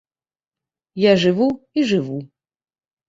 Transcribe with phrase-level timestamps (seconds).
[1.03, 1.47] Я жыву,
[1.77, 2.17] і жыву.